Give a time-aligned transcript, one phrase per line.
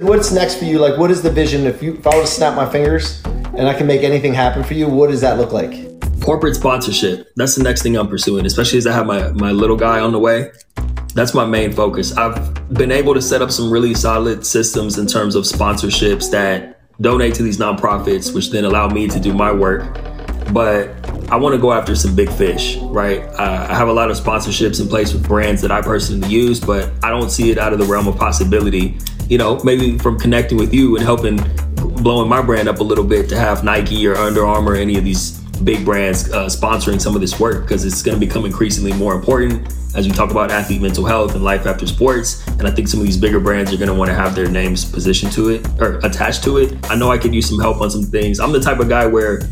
[0.00, 0.78] What's next for you?
[0.78, 1.66] Like, what is the vision?
[1.66, 4.64] If you, if I were to snap my fingers and I can make anything happen
[4.64, 5.74] for you, what does that look like?
[6.22, 7.30] Corporate sponsorship.
[7.36, 10.12] That's the next thing I'm pursuing, especially as I have my, my little guy on
[10.12, 10.52] the way.
[11.14, 12.16] That's my main focus.
[12.16, 16.80] I've been able to set up some really solid systems in terms of sponsorships that
[17.02, 19.98] donate to these nonprofits, which then allow me to do my work.
[20.50, 20.88] But
[21.30, 23.20] I want to go after some big fish, right?
[23.20, 26.58] Uh, I have a lot of sponsorships in place with brands that I personally use,
[26.58, 28.96] but I don't see it out of the realm of possibility
[29.30, 31.36] you know, maybe from connecting with you and helping
[32.02, 34.98] blowing my brand up a little bit to have Nike or Under Armour, or any
[34.98, 38.44] of these big brands uh, sponsoring some of this work because it's going to become
[38.44, 42.44] increasingly more important as we talk about athlete mental health and life after sports.
[42.48, 44.48] And I think some of these bigger brands are going to want to have their
[44.48, 46.90] names positioned to it or attached to it.
[46.90, 48.40] I know I could use some help on some things.
[48.40, 49.42] I'm the type of guy where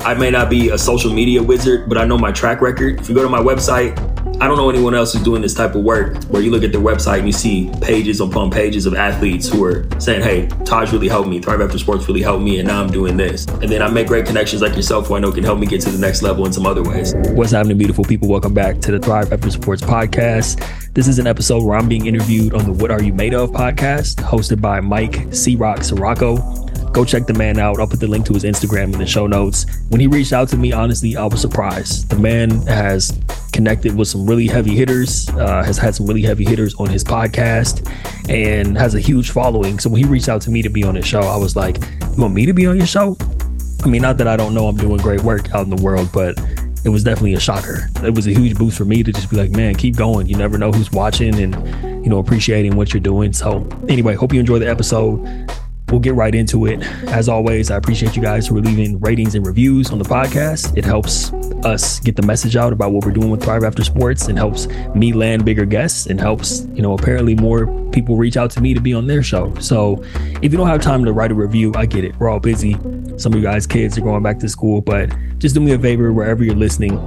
[0.00, 3.00] I may not be a social media wizard, but I know my track record.
[3.00, 3.96] If you go to my website,
[4.40, 6.72] I don't know anyone else who's doing this type of work where you look at
[6.72, 10.94] their website and you see pages upon pages of athletes who are saying, Hey, Taj
[10.94, 11.40] really helped me.
[11.40, 12.58] Thrive After Sports really helped me.
[12.58, 13.44] And now I'm doing this.
[13.44, 15.82] And then I make great connections like yourself who I know can help me get
[15.82, 17.14] to the next level in some other ways.
[17.34, 18.28] What's happening, beautiful people?
[18.28, 20.66] Welcome back to the Thrive After Sports podcast.
[20.94, 23.50] This is an episode where I'm being interviewed on the What Are You Made Of
[23.50, 26.69] podcast, hosted by Mike C Rock Ciorrocco.
[26.92, 27.78] Go check the man out.
[27.78, 29.64] I'll put the link to his Instagram in the show notes.
[29.90, 32.10] When he reached out to me, honestly, I was surprised.
[32.10, 33.16] The man has
[33.52, 37.04] connected with some really heavy hitters, uh, has had some really heavy hitters on his
[37.04, 37.88] podcast,
[38.28, 39.78] and has a huge following.
[39.78, 41.78] So when he reached out to me to be on his show, I was like,
[42.00, 43.16] You want me to be on your show?
[43.84, 46.10] I mean, not that I don't know I'm doing great work out in the world,
[46.12, 46.38] but
[46.84, 47.88] it was definitely a shocker.
[48.02, 50.26] It was a huge boost for me to just be like, man, keep going.
[50.26, 51.54] You never know who's watching and,
[52.04, 53.32] you know, appreciating what you're doing.
[53.32, 55.50] So, anyway, hope you enjoy the episode
[55.90, 56.82] we'll get right into it.
[57.08, 60.76] As always, I appreciate you guys for leaving ratings and reviews on the podcast.
[60.76, 61.32] It helps
[61.64, 64.66] us get the message out about what we're doing with Thrive After Sports and helps
[64.94, 68.74] me land bigger guests and helps, you know, apparently more people reach out to me
[68.74, 69.54] to be on their show.
[69.56, 70.02] So
[70.42, 72.18] if you don't have time to write a review, I get it.
[72.18, 72.74] We're all busy.
[73.16, 75.78] Some of you guys' kids are going back to school, but just do me a
[75.78, 76.98] favor wherever you're listening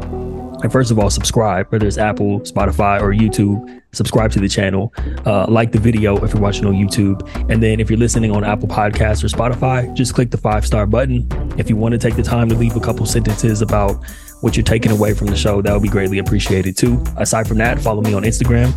[0.64, 3.82] and first of all, subscribe, whether it's Apple, Spotify, or YouTube.
[3.92, 4.94] Subscribe to the channel.
[5.26, 7.22] Uh, like the video if you're watching on YouTube.
[7.52, 10.88] And then if you're listening on Apple Podcasts or Spotify, just click the five star
[10.88, 11.28] button.
[11.60, 14.04] If you want to take the time to leave a couple sentences about
[14.42, 17.04] what you're taking away from the show, that would be greatly appreciated too.
[17.18, 18.74] Aside from that, follow me on Instagram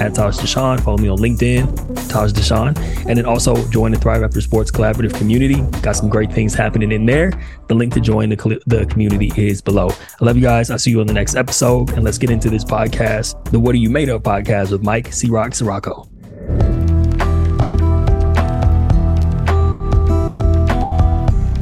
[0.00, 0.80] at Taj Dashaun.
[0.80, 2.76] Follow me on LinkedIn, Taj Dashaun.
[3.06, 5.60] And then also join the Thrive After Sports Collaborative community.
[5.82, 7.32] Got some great things happening in there.
[7.68, 9.90] The link to join the, the community is below.
[9.90, 10.70] I love you guys.
[10.70, 11.90] I'll see you on the next episode.
[11.92, 15.12] And let's get into this podcast, the What Are You Made Of podcast with Mike
[15.12, 16.08] C Rock Ciorrocco.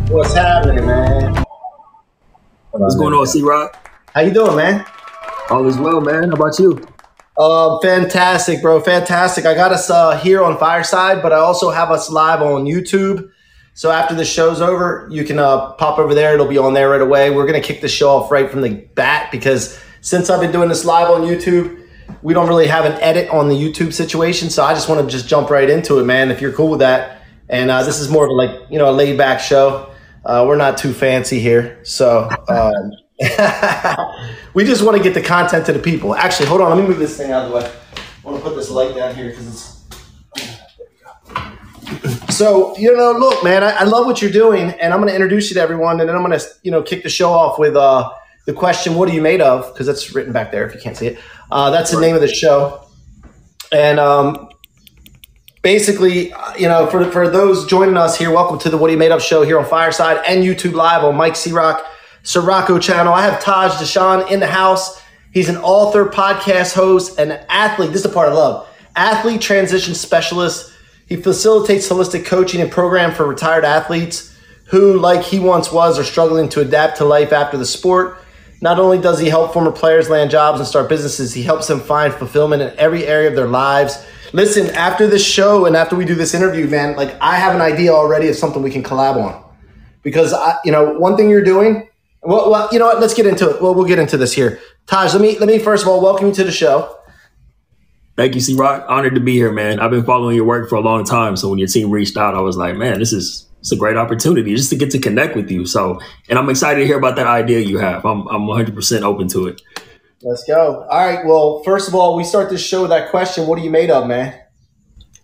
[0.08, 1.44] What's happening, man?
[2.70, 3.76] What's going on, C-Roc?
[4.14, 4.86] How you doing, man?
[5.50, 6.28] All is well, man.
[6.28, 6.86] How about you?
[7.38, 8.80] Uh, fantastic, bro.
[8.80, 9.44] Fantastic.
[9.44, 13.30] I got us uh, here on Fireside, but I also have us live on YouTube.
[13.74, 16.32] So after the show's over, you can uh, pop over there.
[16.32, 17.30] It'll be on there right away.
[17.30, 20.52] We're going to kick the show off right from the bat because since I've been
[20.52, 21.86] doing this live on YouTube,
[22.22, 24.48] we don't really have an edit on the YouTube situation.
[24.48, 26.80] So I just want to just jump right into it, man, if you're cool with
[26.80, 27.20] that.
[27.50, 29.90] And uh, this is more of like, you know, a laid back show.
[30.24, 31.78] Uh, we're not too fancy here.
[31.84, 32.92] So um,
[34.54, 36.14] we just want to get the content to the people.
[36.14, 36.70] Actually, hold on.
[36.70, 37.64] Let me move this thing out of the way.
[37.64, 39.76] I want to put this light down here because it's.
[42.28, 45.14] So you know, look, man, I, I, love what you're doing, and I'm going to
[45.14, 47.58] introduce you to everyone, and then I'm going to you know kick the show off
[47.58, 48.10] with uh,
[48.44, 50.96] the question, "What are you made of?" Because that's written back there if you can't
[50.96, 51.18] see it.
[51.50, 52.84] Uh, that's the name of the show,
[53.72, 54.50] and um,
[55.62, 58.98] basically, you know, for for those joining us here, welcome to the What Are You
[58.98, 61.86] Made Of show here on Fireside and YouTube Live on Mike C-Roc
[62.26, 63.14] Ciorrocco channel.
[63.14, 65.00] I have Taj Dashaun in the house.
[65.32, 67.90] He's an author, podcast host, and athlete.
[67.90, 68.68] This is the part I love.
[68.96, 70.72] Athlete transition specialist.
[71.06, 74.36] He facilitates holistic coaching and program for retired athletes
[74.70, 78.18] who, like he once was, are struggling to adapt to life after the sport.
[78.60, 81.78] Not only does he help former players land jobs and start businesses, he helps them
[81.78, 84.04] find fulfillment in every area of their lives.
[84.32, 87.60] Listen, after this show and after we do this interview, man, like I have an
[87.60, 89.44] idea already of something we can collab on.
[90.02, 91.88] Because I, you know, one thing you're doing
[92.26, 93.00] well, well, you know what?
[93.00, 93.62] Let's get into it.
[93.62, 94.60] Well, we'll get into this here.
[94.86, 96.98] Taj, let me let me first of all welcome you to the show.
[98.16, 98.86] Thank you, C-Roc.
[98.88, 99.78] Honored to be here, man.
[99.78, 101.36] I've been following your work for a long time.
[101.36, 103.96] So when your team reached out, I was like, man, this is it's a great
[103.96, 105.66] opportunity just to get to connect with you.
[105.66, 108.04] So, and I'm excited to hear about that idea you have.
[108.04, 109.60] I'm I'm 100% open to it.
[110.22, 110.86] Let's go.
[110.90, 111.24] All right.
[111.26, 113.46] Well, first of all, we start this show with that question.
[113.46, 114.38] What are you made of, man?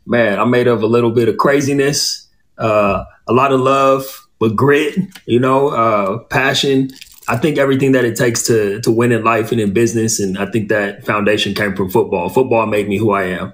[0.04, 2.28] Man, I'm made of a little bit of craziness,
[2.58, 6.90] uh, a lot of love, but grit, you know, uh, passion.
[7.28, 10.36] I think everything that it takes to to win in life and in business, and
[10.36, 12.28] I think that foundation came from football.
[12.28, 13.52] Football made me who I am.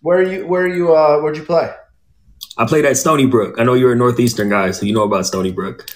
[0.00, 0.46] Where are you?
[0.46, 0.94] Where are you?
[0.94, 1.74] Uh, where'd you play?
[2.56, 3.56] I played at Stony Brook.
[3.58, 5.90] I know you're a Northeastern guy, so you know about Stony Brook.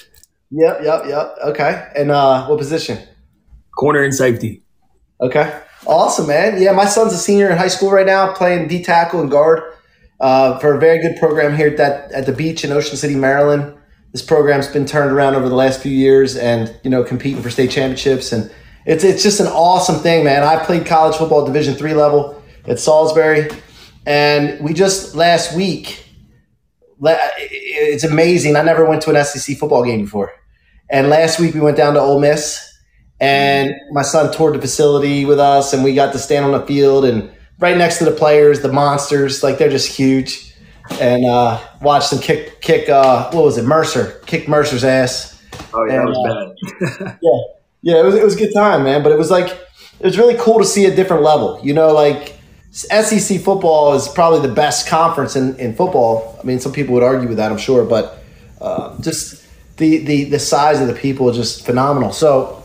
[0.50, 1.36] Yep, yep, yep.
[1.44, 1.88] Okay.
[1.94, 2.98] And uh, what position?
[3.78, 4.64] Corner and safety.
[5.20, 5.56] Okay.
[5.86, 6.60] Awesome, man.
[6.60, 9.62] Yeah, my son's a senior in high school right now, playing D tackle and guard
[10.18, 13.14] uh, for a very good program here at that at the beach in Ocean City,
[13.14, 13.78] Maryland.
[14.12, 17.50] This program's been turned around over the last few years, and you know, competing for
[17.50, 18.50] state championships, and
[18.86, 20.42] it's it's just an awesome thing, man.
[20.42, 23.48] I played college football Division three level at Salisbury,
[24.06, 26.06] and we just last week.
[27.04, 28.54] It's amazing.
[28.54, 30.32] I never went to an SEC football game before,
[30.88, 32.72] and last week we went down to Ole Miss
[33.22, 36.66] and my son toured the facility with us, and we got to stand on the
[36.66, 37.30] field and
[37.60, 40.51] right next to the players, the monsters, like they're just huge,
[41.00, 42.88] and uh, watched them kick kick.
[42.88, 43.64] Uh, what was it?
[43.64, 45.42] Mercer kick Mercer's ass.
[45.74, 46.56] Oh yeah, and, was
[47.00, 47.18] uh, bad.
[47.22, 47.40] yeah,
[47.82, 49.02] yeah, it was it was a good time, man.
[49.02, 51.60] But it was like it was really cool to see a different level.
[51.62, 52.38] You know, like
[52.72, 56.38] SEC football is probably the best conference in, in football.
[56.40, 58.22] I mean, some people would argue with that, I'm sure, but
[58.60, 59.46] uh, just
[59.76, 62.12] the, the the size of the people is just phenomenal.
[62.12, 62.62] So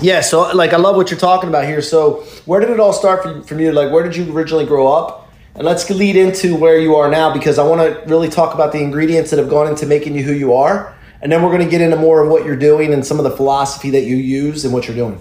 [0.00, 1.80] yeah, so like I love what you're talking about here.
[1.80, 3.72] So where did it all start from, from you?
[3.72, 5.25] Like where did you originally grow up?
[5.56, 8.72] And let's lead into where you are now because I want to really talk about
[8.72, 10.94] the ingredients that have gone into making you who you are.
[11.22, 13.24] And then we're going to get into more of what you're doing and some of
[13.24, 15.18] the philosophy that you use and what you're doing.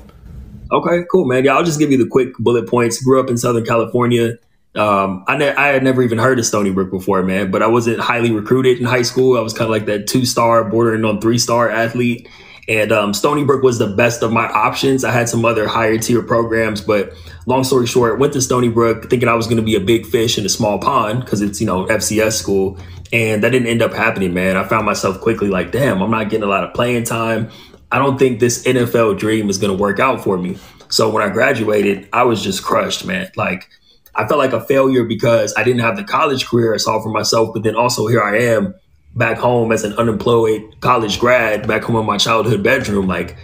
[0.74, 1.46] Okay, cool, man.
[1.46, 3.02] Yeah, I'll just give you the quick bullet points.
[3.02, 4.38] Grew up in Southern California.
[4.76, 7.68] Um, I, ne- I had never even heard of Stony Brook before, man, but I
[7.68, 9.38] wasn't highly recruited in high school.
[9.38, 12.28] I was kind of like that two star, bordering on three star athlete.
[12.68, 15.04] And um, Stony Brook was the best of my options.
[15.04, 17.14] I had some other higher tier programs, but
[17.46, 20.06] long story short, went to Stony Brook thinking I was going to be a big
[20.06, 22.80] fish in a small pond because it's, you know, FCS school.
[23.14, 24.58] And that didn't end up happening, man.
[24.58, 27.52] I found myself quickly like, damn, I'm not getting a lot of playing time.
[27.92, 30.58] I don't think this NFL dream is going to work out for me.
[30.90, 33.30] So when I graduated, I was just crushed, man.
[33.36, 33.70] Like,
[34.16, 37.10] I felt like a failure because I didn't have the college career I saw for
[37.10, 38.74] myself, but then also here I am
[39.16, 43.36] back home as an unemployed college grad, back home in my childhood bedroom, like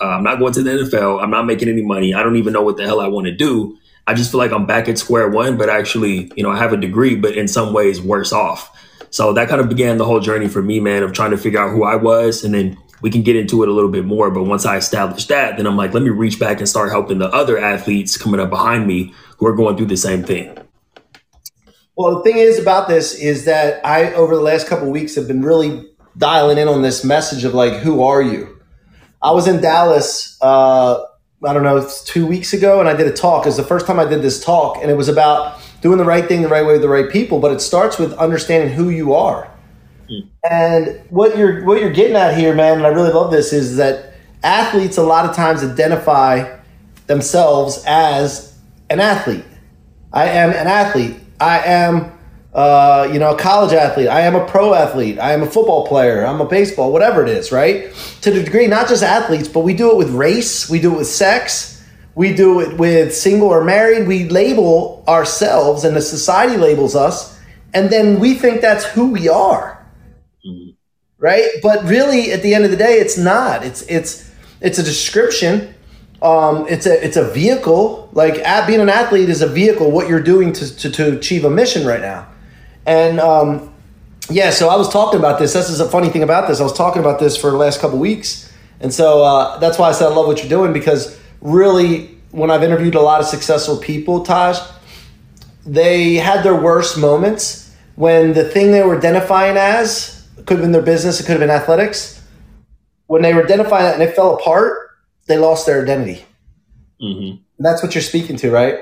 [0.00, 1.22] uh, I'm not going to the NFL.
[1.22, 2.14] I'm not making any money.
[2.14, 3.76] I don't even know what the hell I want to do.
[4.06, 6.72] I just feel like I'm back at square one, but actually, you know, I have
[6.72, 8.76] a degree, but in some ways worse off.
[9.10, 11.60] So that kind of began the whole journey for me, man, of trying to figure
[11.60, 12.42] out who I was.
[12.44, 14.30] And then we can get into it a little bit more.
[14.30, 17.18] But once I established that, then I'm like, let me reach back and start helping
[17.18, 20.56] the other athletes coming up behind me who are going through the same thing.
[22.00, 25.28] Well, the thing is about this is that I, over the last couple weeks, have
[25.28, 25.86] been really
[26.16, 28.58] dialing in on this message of like, who are you?
[29.20, 31.04] I was in Dallas, uh,
[31.44, 33.46] I don't know, two weeks ago, and I did a talk.
[33.46, 36.26] It's the first time I did this talk, and it was about doing the right
[36.26, 37.38] thing the right way with the right people.
[37.38, 39.52] But it starts with understanding who you are.
[40.10, 40.28] Mm.
[40.50, 43.76] And what you're what you're getting at here, man, and I really love this, is
[43.76, 46.60] that athletes a lot of times identify
[47.08, 48.56] themselves as
[48.88, 49.44] an athlete.
[50.14, 51.16] I am an athlete.
[51.40, 52.12] I am,
[52.52, 54.08] uh, you know, a college athlete.
[54.08, 55.18] I am a pro athlete.
[55.18, 56.24] I am a football player.
[56.24, 57.92] I'm a baseball, whatever it is, right?
[58.22, 60.68] To the degree, not just athletes, but we do it with race.
[60.68, 61.82] We do it with sex.
[62.14, 64.06] We do it with single or married.
[64.06, 67.38] We label ourselves, and the society labels us,
[67.72, 69.86] and then we think that's who we are,
[70.44, 70.72] mm-hmm.
[71.18, 71.48] right?
[71.62, 73.64] But really, at the end of the day, it's not.
[73.64, 75.72] It's it's it's a description
[76.22, 78.10] um, it's a it's a vehicle.
[78.12, 79.90] Like at, being an athlete is a vehicle.
[79.90, 82.28] What you're doing to, to, to achieve a mission right now,
[82.86, 83.72] and um,
[84.28, 84.50] yeah.
[84.50, 85.54] So I was talking about this.
[85.54, 86.60] This is a funny thing about this.
[86.60, 89.88] I was talking about this for the last couple weeks, and so uh, that's why
[89.88, 93.26] I said I love what you're doing because really, when I've interviewed a lot of
[93.26, 94.58] successful people, Taj,
[95.64, 100.72] they had their worst moments when the thing they were identifying as could have been
[100.72, 101.18] their business.
[101.20, 102.22] It could have been athletics.
[103.06, 104.89] When they were identifying and it fell apart
[105.30, 106.24] they lost their identity.
[107.00, 107.42] Mm-hmm.
[107.58, 108.78] That's what you're speaking to, right?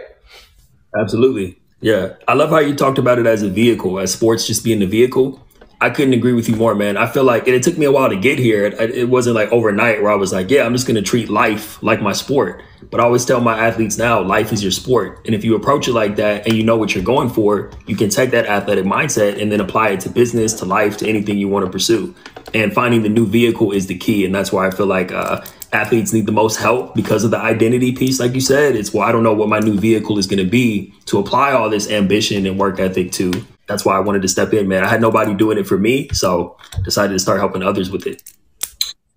[0.99, 1.59] Absolutely.
[1.81, 2.15] Yeah.
[2.27, 4.87] I love how you talked about it as a vehicle, as sports just being the
[4.87, 5.45] vehicle.
[5.81, 6.97] I couldn't agree with you more, man.
[6.97, 8.65] I feel like it took me a while to get here.
[8.65, 11.29] It, it wasn't like overnight where I was like, yeah, I'm just going to treat
[11.29, 12.65] life like my sport.
[12.91, 15.21] But I always tell my athletes now, life is your sport.
[15.25, 17.95] And if you approach it like that and you know what you're going for, you
[17.95, 21.39] can take that athletic mindset and then apply it to business, to life, to anything
[21.39, 22.13] you want to pursue.
[22.55, 24.25] And finding the new vehicle is the key.
[24.25, 27.39] And that's why I feel like uh, athletes need the most help because of the
[27.39, 28.77] identity piece, like you said.
[28.77, 31.53] It's well, I don't know what my new vehicle is going to be to apply
[31.53, 33.33] all this ambition and work ethic to.
[33.67, 34.83] That's why I wanted to step in, man.
[34.83, 38.23] I had nobody doing it for me, so decided to start helping others with it.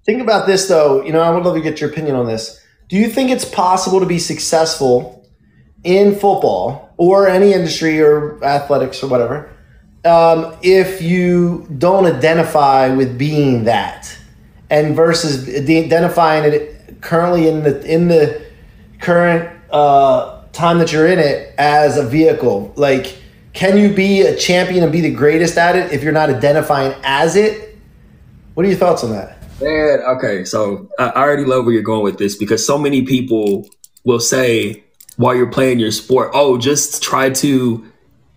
[0.05, 1.03] Think about this, though.
[1.03, 2.59] You know, I would love to get your opinion on this.
[2.89, 5.25] Do you think it's possible to be successful
[5.83, 9.49] in football or any industry or athletics or whatever
[10.03, 14.17] um, if you don't identify with being that?
[14.71, 18.43] And versus identifying it currently in the in the
[18.99, 22.73] current uh, time that you're in it as a vehicle.
[22.75, 23.17] Like
[23.53, 26.95] can you be a champion and be the greatest at it if you're not identifying
[27.03, 27.77] as it?
[28.53, 29.37] What are your thoughts on that?
[29.61, 33.67] Man, okay, so I already love where you're going with this because so many people
[34.03, 34.83] will say
[35.17, 37.85] while you're playing your sport, oh, just try to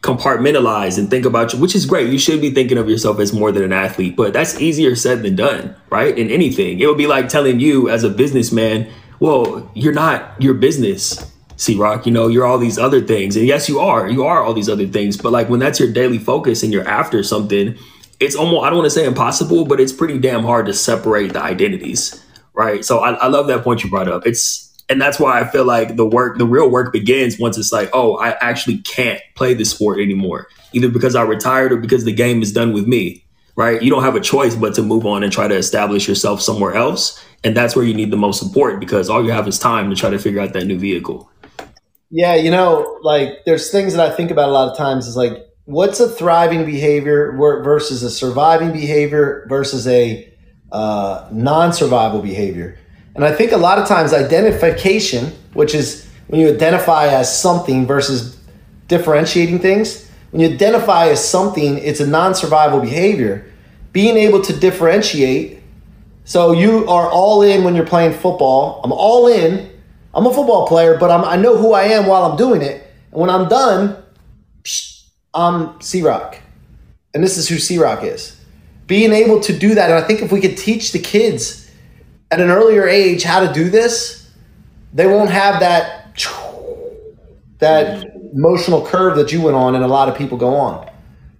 [0.05, 2.11] compartmentalize and think about you, which is great.
[2.11, 5.23] You should be thinking of yourself as more than an athlete, but that's easier said
[5.23, 6.17] than done, right?
[6.17, 8.87] In anything, it would be like telling you as a businessman,
[9.19, 12.05] well, you're not your business, C-Roc.
[12.05, 13.35] You know, you're all these other things.
[13.35, 14.07] And yes, you are.
[14.07, 15.17] You are all these other things.
[15.17, 17.75] But like when that's your daily focus and you're after something,
[18.21, 21.33] it's almost, I don't want to say impossible, but it's pretty damn hard to separate
[21.33, 22.85] the identities, right?
[22.85, 24.27] So I, I love that point you brought up.
[24.27, 27.73] It's, and that's why I feel like the work, the real work begins once it's
[27.73, 32.05] like, oh, I actually can't play this sport anymore, either because I retired or because
[32.05, 33.25] the game is done with me,
[33.57, 33.83] right?
[33.83, 36.75] You don't have a choice but to move on and try to establish yourself somewhere
[36.75, 37.23] else.
[37.43, 39.97] And that's where you need the most support because all you have is time to
[39.97, 41.31] try to figure out that new vehicle.
[42.11, 45.17] Yeah, you know, like there's things that I think about a lot of times is
[45.17, 45.33] like,
[45.65, 50.31] what's a thriving behavior versus a surviving behavior versus a
[50.71, 52.79] uh, non survival behavior?
[53.15, 57.87] And I think a lot of times identification, which is when you identify as something
[57.87, 58.37] versus
[58.89, 63.51] differentiating things, when you identify as something, it's a non survival behavior.
[63.93, 65.63] Being able to differentiate,
[66.25, 68.81] so you are all in when you're playing football.
[68.83, 69.71] I'm all in.
[70.13, 72.83] I'm a football player, but I'm, I know who I am while I'm doing it.
[73.13, 73.97] And when I'm done,
[75.35, 76.41] I'm C-Roc.
[77.13, 78.41] And this is who C-Roc is.
[78.87, 79.91] Being able to do that.
[79.91, 81.64] And I think if we could teach the kids,
[82.31, 84.31] at an earlier age how to do this,
[84.93, 86.01] they won't have that
[87.59, 88.05] that
[88.35, 90.91] emotional curve that you went on, and a lot of people go on.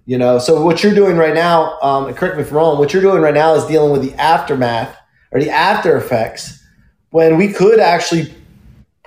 [0.05, 2.93] You know, so what you're doing right now, um, correct me if I'm wrong, what
[2.93, 4.95] you're doing right now is dealing with the aftermath
[5.31, 6.63] or the after effects
[7.09, 8.33] when we could actually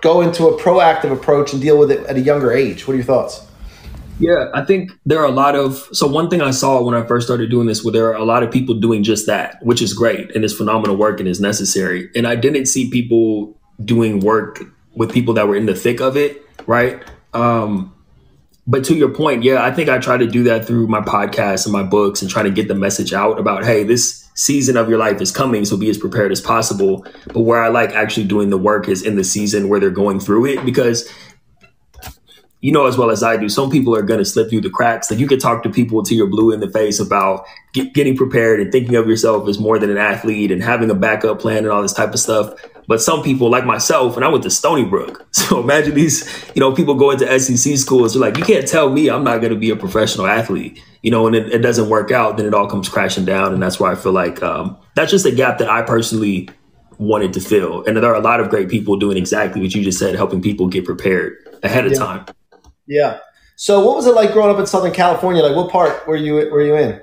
[0.01, 2.87] go into a proactive approach and deal with it at a younger age.
[2.87, 3.48] What are your thoughts?
[4.19, 7.07] Yeah, I think there are a lot of so one thing I saw when I
[7.07, 9.81] first started doing this, where there are a lot of people doing just that, which
[9.81, 12.11] is great and is phenomenal work and is necessary.
[12.17, 14.61] And I didn't see people doing work
[14.95, 17.03] with people that were in the thick of it, right?
[17.33, 17.95] Um,
[18.67, 21.65] but to your point, yeah, I think I try to do that through my podcast
[21.65, 24.91] and my books and try to get the message out about, hey, this season of
[24.91, 27.07] your life is coming, so be as prepared as possible.
[27.33, 30.21] But where I like actually doing the work is in the season where they're going
[30.21, 31.09] through it because
[32.61, 34.71] you know as well as I do, some people are going to slip through the
[34.71, 35.11] cracks.
[35.11, 38.17] Like you could talk to people till you're blue in the face about get, getting
[38.17, 41.59] prepared and thinking of yourself as more than an athlete and having a backup plan
[41.59, 42.55] and all this type of stuff.
[42.89, 45.27] But some people, like myself, and I went to Stony Brook.
[45.39, 48.13] So imagine these, you know, people going to SEC schools.
[48.13, 51.11] They're like, you can't tell me I'm not going to be a professional athlete, you
[51.11, 52.37] know, and it, it, doesn't work out.
[52.37, 53.55] Then it all comes crashing down.
[53.55, 56.51] And that's why I feel like um, that's just a gap that I personally
[56.99, 57.83] wanted to fill.
[57.87, 60.43] And there are a lot of great people doing exactly what you just said, helping
[60.43, 61.99] people get prepared ahead of yeah.
[61.99, 62.27] time.
[62.89, 63.19] Yeah.
[63.57, 65.43] So what was it like growing up in Southern California?
[65.43, 67.01] Like what part were you were you in?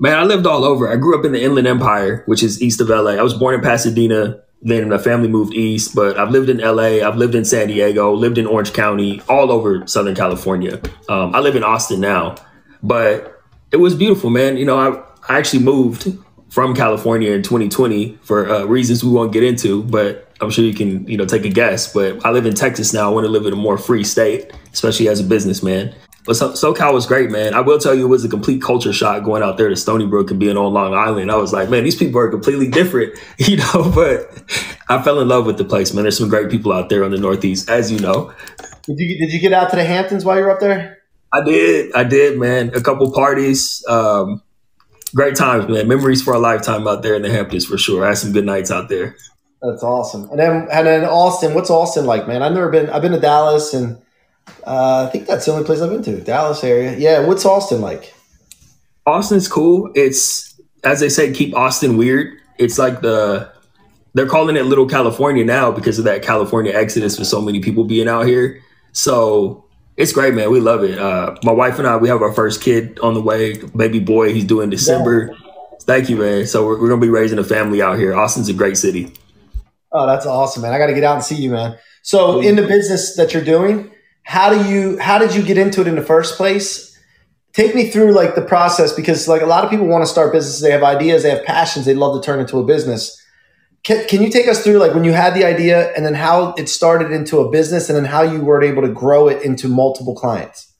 [0.00, 0.90] Man, I lived all over.
[0.90, 3.12] I grew up in the Inland Empire, which is east of LA.
[3.12, 4.40] I was born in Pasadena.
[4.62, 7.06] Then my family moved east, but I've lived in LA.
[7.06, 10.80] I've lived in San Diego, lived in Orange County, all over Southern California.
[11.08, 12.36] Um, I live in Austin now,
[12.82, 14.56] but it was beautiful, man.
[14.56, 16.16] You know, I, I actually moved
[16.50, 20.74] from California in 2020 for uh, reasons we won't get into, but I'm sure you
[20.74, 23.10] can, you know, take a guess, but I live in Texas now.
[23.10, 25.94] I want to live in a more free state, especially as a businessman.
[26.24, 27.54] But so- SoCal was great, man.
[27.54, 30.06] I will tell you, it was a complete culture shock going out there to Stony
[30.06, 31.30] Brook and being on Long Island.
[31.30, 33.90] I was like, man, these people are completely different, you know.
[33.94, 34.42] But
[34.88, 36.04] I fell in love with the place, man.
[36.04, 38.32] There's some great people out there on the Northeast, as you know.
[38.82, 40.98] Did you did you get out to the Hamptons while you were up there?
[41.32, 42.74] I did, I did, man.
[42.74, 44.42] A couple parties, um,
[45.10, 45.88] great times, man.
[45.88, 48.04] Memories for a lifetime out there in the Hamptons for sure.
[48.04, 49.16] I had some good nights out there.
[49.62, 50.30] That's awesome.
[50.30, 52.42] And then and then Austin, what's Austin like, man?
[52.42, 52.88] I've never been.
[52.90, 53.96] I've been to Dallas, and
[54.66, 56.20] uh, I think that's the only place I've been to.
[56.20, 56.96] Dallas area.
[56.96, 57.26] Yeah.
[57.26, 58.14] What's Austin like?
[59.06, 59.90] Austin's cool.
[59.94, 62.38] It's as they say, keep Austin weird.
[62.58, 63.50] It's like the
[64.14, 67.84] they're calling it Little California now because of that California exodus with so many people
[67.84, 68.60] being out here.
[68.92, 69.64] So
[69.98, 70.50] it's great, man.
[70.52, 70.96] We love it.
[70.96, 74.32] Uh, my wife and I, we have our first kid on the way, baby boy.
[74.32, 75.32] He's doing December.
[75.32, 75.50] Yeah.
[75.80, 76.46] Thank you, man.
[76.46, 78.14] So we're, we're gonna be raising a family out here.
[78.14, 79.12] Austin's a great city.
[79.90, 80.72] Oh, that's awesome, man.
[80.72, 81.76] I got to get out and see you, man.
[82.02, 83.90] So in the business that you're doing,
[84.22, 86.96] how do you how did you get into it in the first place?
[87.52, 90.32] Take me through like the process because like a lot of people want to start
[90.32, 93.20] businesses, they have ideas, they have passions, they'd love to turn into a business.
[93.82, 96.52] Can, can you take us through like when you had the idea and then how
[96.54, 99.68] it started into a business and then how you were able to grow it into
[99.68, 100.72] multiple clients?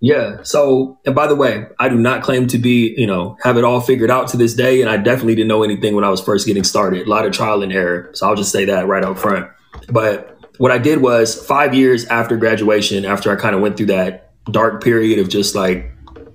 [0.00, 0.42] Yeah.
[0.42, 3.64] So, and by the way, I do not claim to be, you know, have it
[3.64, 4.82] all figured out to this day.
[4.82, 7.06] And I definitely didn't know anything when I was first getting started.
[7.06, 8.10] A lot of trial and error.
[8.12, 9.50] So I'll just say that right up front.
[9.88, 13.86] But what I did was five years after graduation, after I kind of went through
[13.86, 15.90] that dark period of just like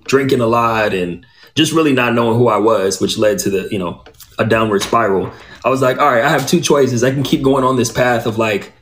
[0.06, 3.70] drinking a lot and just really not knowing who I was, which led to the,
[3.72, 4.04] you know,
[4.40, 5.32] a downward spiral.
[5.64, 7.04] I was like, all right, I have two choices.
[7.04, 8.74] I can keep going on this path of like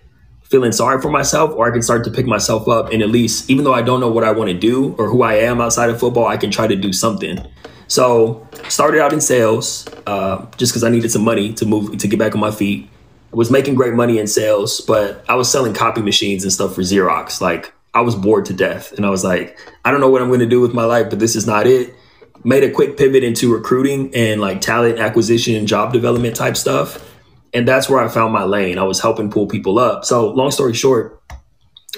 [0.44, 3.50] feeling sorry for myself, or I can start to pick myself up and at least,
[3.50, 5.89] even though I don't know what I want to do or who I am outside
[5.89, 7.46] of football, I can try to do something.
[7.88, 12.08] So started out in sales, uh, just because I needed some money to move to
[12.08, 12.89] get back on my feet.
[13.32, 16.82] Was making great money in sales, but I was selling copy machines and stuff for
[16.82, 17.41] Xerox.
[17.41, 20.29] Like I was bored to death, and I was like, I don't know what I'm
[20.29, 21.94] going to do with my life, but this is not it.
[22.43, 27.05] Made a quick pivot into recruiting and like talent acquisition and job development type stuff,
[27.53, 28.77] and that's where I found my lane.
[28.77, 30.05] I was helping pull people up.
[30.05, 31.22] So long story short,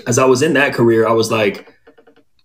[0.08, 1.72] as I was in that career, I was like,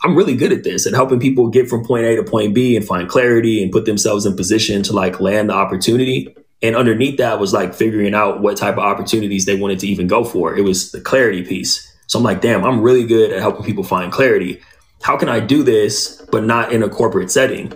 [0.05, 2.77] I'm really good at this at helping people get from point A to point B
[2.77, 6.35] and find clarity and put themselves in position to like land the opportunity.
[6.63, 10.07] And underneath that was like figuring out what type of opportunities they wanted to even
[10.07, 10.55] go for.
[10.55, 11.93] It was the clarity piece.
[12.09, 14.61] So I'm like, damn, I'm really good at helping people find clarity.
[15.07, 17.73] How can I do this, but not in a corporate setting?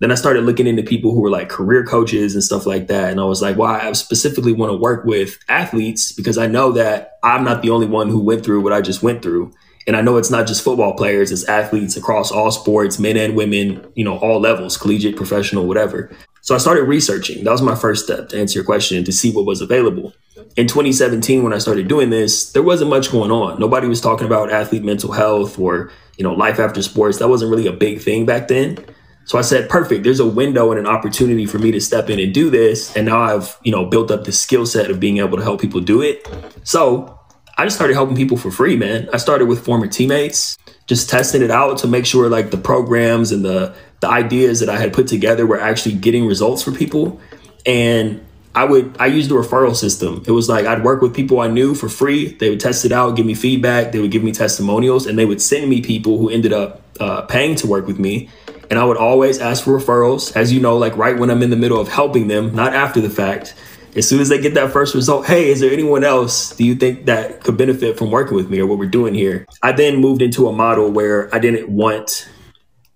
[0.00, 3.10] Then I started looking into people who were like career coaches and stuff like that.
[3.10, 6.72] And I was like, well, I specifically want to work with athletes because I know
[6.72, 9.50] that I'm not the only one who went through what I just went through.
[9.86, 13.34] And I know it's not just football players, it's athletes across all sports, men and
[13.34, 16.14] women, you know, all levels, collegiate, professional, whatever.
[16.42, 17.44] So I started researching.
[17.44, 20.12] That was my first step to answer your question to see what was available.
[20.56, 23.58] In 2017, when I started doing this, there wasn't much going on.
[23.58, 27.18] Nobody was talking about athlete mental health or, you know, life after sports.
[27.18, 28.78] That wasn't really a big thing back then.
[29.26, 30.04] So I said, perfect.
[30.04, 32.94] There's a window and an opportunity for me to step in and do this.
[32.94, 35.60] And now I've, you know, built up the skill set of being able to help
[35.60, 36.28] people do it.
[36.62, 37.18] So
[37.56, 39.08] I just started helping people for free, man.
[39.12, 43.32] I started with former teammates, just testing it out to make sure like the programs
[43.32, 47.20] and the the ideas that I had put together were actually getting results for people.
[47.64, 48.23] And
[48.54, 50.22] I would I used the referral system.
[50.26, 52.34] It was like I'd work with people I knew for free.
[52.34, 53.92] They would test it out, give me feedback.
[53.92, 57.22] They would give me testimonials, and they would send me people who ended up uh,
[57.22, 58.28] paying to work with me.
[58.70, 61.50] And I would always ask for referrals, as you know, like right when I'm in
[61.50, 63.54] the middle of helping them, not after the fact.
[63.96, 66.74] As soon as they get that first result, hey, is there anyone else do you
[66.74, 69.46] think that could benefit from working with me or what we're doing here?
[69.62, 72.28] I then moved into a model where I didn't want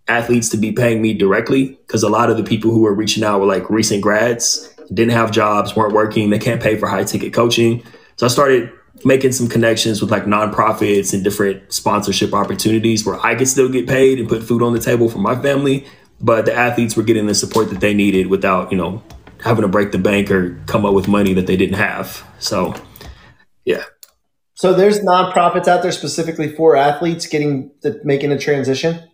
[0.08, 3.22] athletes to be paying me directly because a lot of the people who were reaching
[3.22, 7.04] out were like recent grads, didn't have jobs, weren't working, they can't pay for high
[7.04, 7.82] ticket coaching.
[8.16, 8.72] So I started
[9.04, 13.86] making some connections with like nonprofits and different sponsorship opportunities where I could still get
[13.86, 15.86] paid and put food on the table for my family,
[16.20, 19.02] but the athletes were getting the support that they needed without, you know,
[19.42, 22.24] having to break the bank or come up with money that they didn't have.
[22.40, 22.74] So,
[23.64, 23.84] yeah.
[24.54, 29.07] So there's nonprofits out there specifically for athletes getting the, making a transition.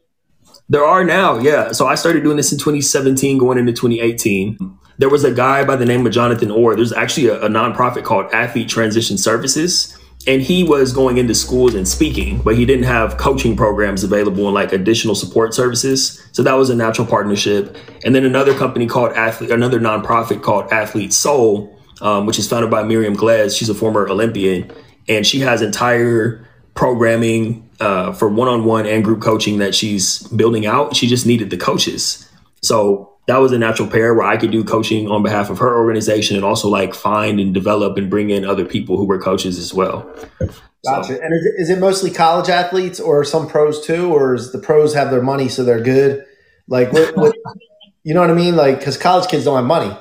[0.68, 1.72] There are now, yeah.
[1.72, 4.79] So I started doing this in 2017, going into 2018.
[4.96, 6.74] There was a guy by the name of Jonathan Orr.
[6.74, 9.98] There's actually a, a nonprofit called Athlete Transition Services.
[10.27, 14.46] And he was going into schools and speaking, but he didn't have coaching programs available
[14.46, 16.27] and like additional support services.
[16.33, 17.77] So that was a natural partnership.
[18.05, 22.70] And then another company called Athlete, another nonprofit called Athlete Soul, um, which is founded
[22.70, 23.55] by Miriam Glaze.
[23.55, 24.72] She's a former Olympian,
[25.09, 30.96] and she has entire programming uh, for one-on-one and group coaching that she's building out.
[30.96, 32.28] She just needed the coaches.
[32.62, 35.76] So that was a natural pair where I could do coaching on behalf of her
[35.76, 39.58] organization and also like find and develop and bring in other people who were coaches
[39.58, 40.02] as well.
[40.84, 41.14] Gotcha.
[41.14, 44.52] So, and is it, is it mostly college athletes or some pros too, or is
[44.52, 46.26] the pros have their money so they're good?
[46.68, 47.34] Like, what, what
[48.02, 48.56] you know what I mean?
[48.56, 49.96] Like, because college kids don't have money.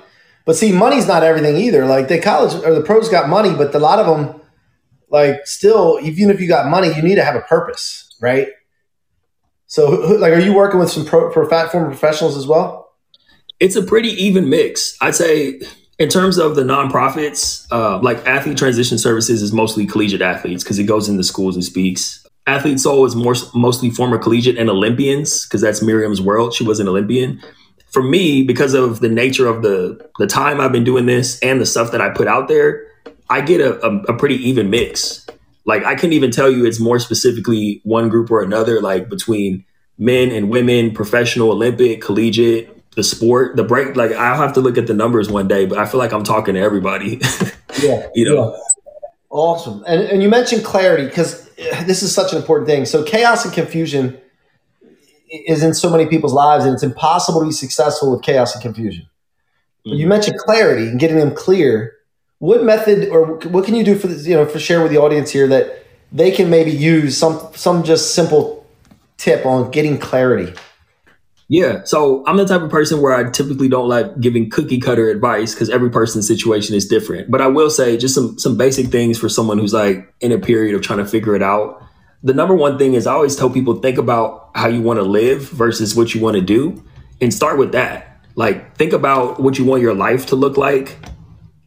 [0.45, 1.86] But see, money's not everything either.
[1.86, 4.41] Like, the college or the pros got money, but a lot of them,
[5.13, 8.47] like, still, even if you got money, you need to have a purpose, right?
[9.67, 12.91] So, like, are you working with some pro, fat former professionals as well?
[13.60, 14.97] It's a pretty even mix.
[14.99, 15.62] I'd say
[15.99, 20.80] in terms of the nonprofits, uh, like Athlete Transition Services is mostly collegiate athletes because
[20.80, 22.26] it goes into schools and speaks.
[22.47, 26.54] Athlete Soul is more mostly former collegiate and Olympians because that's Miriam's world.
[26.54, 27.39] She was an Olympian.
[27.91, 31.62] For me, because of the nature of the the time I've been doing this and
[31.62, 32.88] the stuff that I put out there,
[33.29, 35.25] I get a, a, a pretty even mix.
[35.65, 39.65] Like I couldn't even tell you it's more specifically one group or another, like between
[39.97, 43.95] men and women, professional, Olympic, collegiate, the sport, the break.
[43.95, 46.23] Like I'll have to look at the numbers one day, but I feel like I'm
[46.23, 47.19] talking to everybody.
[47.81, 48.51] yeah, you know.
[48.51, 48.59] Yeah.
[49.29, 52.86] Awesome, and and you mentioned clarity because this is such an important thing.
[52.86, 54.19] So chaos and confusion
[55.47, 58.62] is in so many people's lives, and it's impossible to be successful with chaos and
[58.62, 59.07] confusion.
[59.88, 59.97] Mm-hmm.
[59.97, 61.92] You mentioned clarity and getting them clear.
[62.43, 64.97] What method or what can you do for this, you know for share with the
[64.97, 68.67] audience here that they can maybe use some some just simple
[69.15, 70.53] tip on getting clarity?
[71.47, 71.86] Yeah.
[71.86, 75.53] So I'm the type of person where I typically don't like giving cookie cutter advice
[75.53, 77.32] because every person's situation is different.
[77.32, 80.38] But I will say just some some basic things for someone who's like in a
[80.38, 81.82] period of trying to figure it out.
[82.23, 85.06] the number one thing is I always tell people think about how you want to
[85.06, 86.84] live versus what you want to do
[87.21, 88.19] and start with that.
[88.36, 90.97] Like think about what you want your life to look like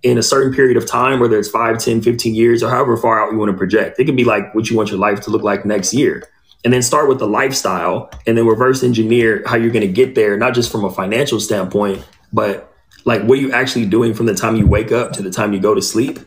[0.02, 3.22] in a certain period of time, whether it's 5, 10, 15 years, or however far
[3.22, 3.98] out you want to project.
[3.98, 6.22] It could be like what you want your life to look like next year.
[6.64, 10.14] And then start with the lifestyle and then reverse engineer how you're going to get
[10.14, 12.72] there, not just from a financial standpoint, but
[13.04, 15.52] like what are you actually doing from the time you wake up to the time
[15.52, 16.18] you go to sleep?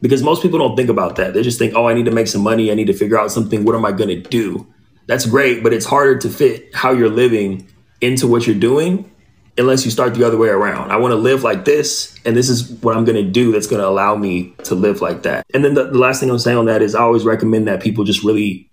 [0.00, 1.32] Because most people don't think about that.
[1.32, 2.70] They just think, oh, I need to make some money.
[2.70, 3.64] I need to figure out something.
[3.64, 4.66] What am I going to do?
[5.06, 7.68] That's great, but it's harder to fit how you're living
[8.00, 9.10] into what you're doing
[9.56, 10.90] unless you start the other way around.
[10.90, 13.66] I want to live like this, and this is what I'm going to do that's
[13.66, 15.46] going to allow me to live like that.
[15.54, 17.82] And then the, the last thing I'm saying on that is I always recommend that
[17.82, 18.68] people just really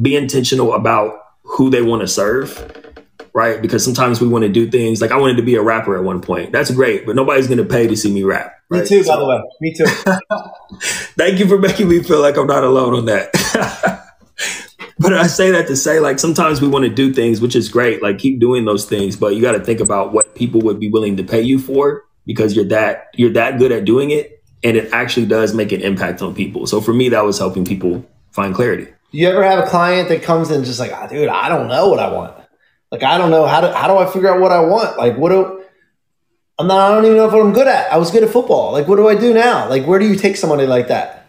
[0.00, 2.98] be intentional about who they want to serve,
[3.34, 3.60] right?
[3.60, 6.04] Because sometimes we want to do things like I wanted to be a rapper at
[6.04, 6.52] one point.
[6.52, 8.54] That's great, but nobody's going to pay to see me rap.
[8.70, 8.82] Right?
[8.82, 9.42] Me too, so, by the way.
[9.60, 9.84] Me too.
[11.16, 14.04] thank you for making me feel like I'm not alone on that.
[14.98, 17.68] but I say that to say, like, sometimes we want to do things, which is
[17.68, 18.02] great.
[18.02, 20.90] Like, keep doing those things, but you got to think about what people would be
[20.90, 24.76] willing to pay you for because you're that you're that good at doing it, and
[24.76, 26.66] it actually does make an impact on people.
[26.66, 28.88] So for me, that was helping people find clarity.
[29.10, 31.88] You ever have a client that comes in just like, oh, dude, I don't know
[31.88, 32.36] what I want.
[32.90, 34.96] Like, I don't know how do how do I figure out what I want?
[34.96, 35.64] Like, what do
[36.58, 37.92] I'm not, I don't even know what I'm good at.
[37.92, 38.72] I was good at football.
[38.72, 39.68] Like, what do I do now?
[39.68, 41.23] Like, where do you take somebody like that?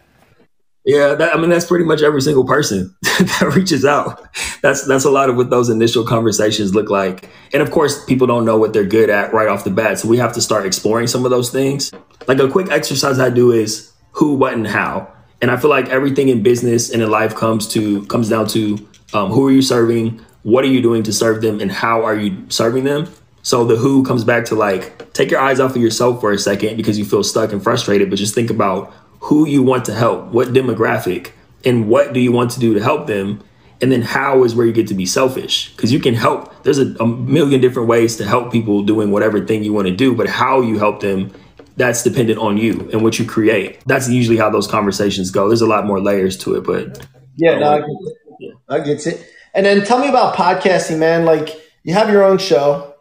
[0.86, 4.24] Yeah, that, I mean that's pretty much every single person that reaches out.
[4.62, 7.28] That's that's a lot of what those initial conversations look like.
[7.52, 10.06] And of course, people don't know what they're good at right off the bat, so
[10.08, 11.92] we have to start exploring some of those things.
[12.28, 15.12] Like a quick exercise I do is who, what, and how.
[15.42, 18.78] And I feel like everything in business and in life comes to comes down to
[19.12, 22.14] um, who are you serving, what are you doing to serve them, and how are
[22.14, 23.08] you serving them.
[23.42, 26.38] So the who comes back to like take your eyes off of yourself for a
[26.38, 28.92] second because you feel stuck and frustrated, but just think about
[29.26, 31.32] who you want to help, what demographic,
[31.64, 33.42] and what do you want to do to help them.
[33.82, 36.62] And then how is where you get to be selfish because you can help.
[36.62, 39.94] There's a, a, million different ways to help people doing whatever thing you want to
[39.94, 41.32] do, but how you help them,
[41.76, 43.80] that's dependent on you and what you create.
[43.84, 45.48] That's usually how those conversations go.
[45.48, 48.16] There's a lot more layers to it, but yeah, no, I get it.
[48.38, 48.52] Yeah.
[48.68, 49.30] I get it.
[49.54, 51.26] And then tell me about podcasting, man.
[51.26, 51.50] Like
[51.82, 52.94] you have your own show,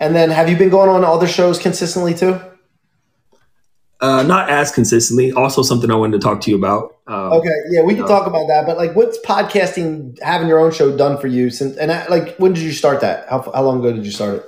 [0.00, 2.40] and then have you been going on other shows consistently too?
[4.00, 5.30] Uh, not as consistently.
[5.32, 6.96] Also, something I wanted to talk to you about.
[7.06, 8.64] Um, okay, yeah, we can uh, talk about that.
[8.66, 11.50] But like, what's podcasting having your own show done for you?
[11.50, 13.28] Since and I, like, when did you start that?
[13.28, 14.42] How, how long ago did you start it?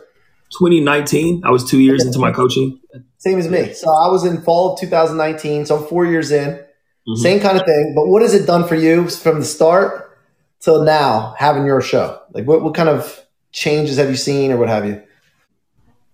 [0.59, 1.43] 2019.
[1.45, 2.81] I was two years into my coaching.
[3.19, 3.73] Same as me.
[3.75, 5.67] So I was in fall of 2019.
[5.67, 6.51] So I'm four years in.
[6.51, 7.15] Mm-hmm.
[7.17, 7.93] Same kind of thing.
[7.95, 10.19] But what has it done for you from the start
[10.61, 12.21] till now having your show?
[12.33, 15.03] Like, what what kind of changes have you seen, or what have you?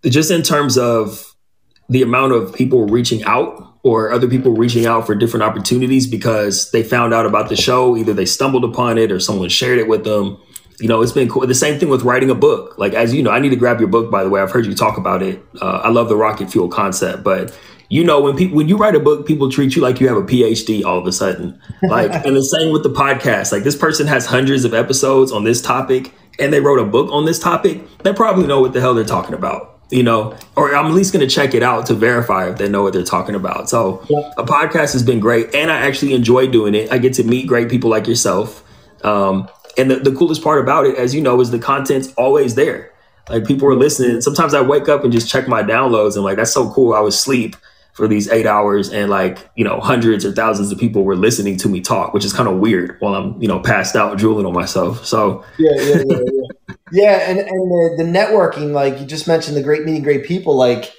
[0.04, 1.36] Just in terms of
[1.88, 6.70] the amount of people reaching out or other people reaching out for different opportunities because
[6.72, 7.96] they found out about the show.
[7.96, 10.38] Either they stumbled upon it or someone shared it with them.
[10.80, 11.46] You know, it's been cool.
[11.46, 12.76] The same thing with writing a book.
[12.78, 14.40] Like, as you know, I need to grab your book, by the way.
[14.40, 15.42] I've heard you talk about it.
[15.60, 17.56] Uh, I love the rocket fuel concept, but
[17.88, 20.18] you know, when people, when you write a book, people treat you like you have
[20.18, 21.58] a PhD all of a sudden.
[21.82, 23.50] Like, and the same with the podcast.
[23.50, 27.10] Like, this person has hundreds of episodes on this topic and they wrote a book
[27.10, 27.80] on this topic.
[28.00, 31.12] They probably know what the hell they're talking about you know, or I'm at least
[31.12, 33.70] going to check it out to verify if they know what they're talking about.
[33.70, 34.32] So yeah.
[34.36, 36.92] a podcast has been great, and I actually enjoy doing it.
[36.92, 38.64] I get to meet great people like yourself.
[39.02, 39.48] Um,
[39.78, 42.92] and the, the coolest part about it, as you know, is the content's always there.
[43.28, 44.20] Like people are listening.
[44.20, 46.94] Sometimes I wake up and just check my downloads, and like that's so cool.
[46.94, 47.56] I was asleep
[47.92, 51.56] for these eight hours, and like you know, hundreds or thousands of people were listening
[51.58, 54.46] to me talk, which is kind of weird while I'm you know passed out drooling
[54.46, 55.04] on myself.
[55.04, 56.37] So yeah, yeah, yeah.
[56.92, 60.54] Yeah and and the, the networking, like you just mentioned, the great meeting great people.
[60.54, 60.92] Like,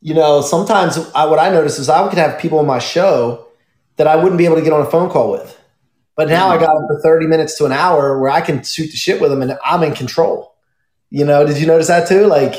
[0.00, 3.46] you know, sometimes I, what I notice is I could have people on my show
[3.96, 5.58] that I wouldn't be able to get on a phone call with,
[6.16, 6.64] but now I mm-hmm.
[6.64, 9.30] got them for thirty minutes to an hour where I can shoot the shit with
[9.30, 10.54] them, and I'm in control.
[11.10, 12.26] You know, did you notice that too?
[12.26, 12.54] Like,